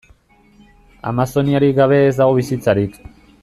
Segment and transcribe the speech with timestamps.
[1.11, 2.99] Amazoniarik gabe ez dago bizitzarik.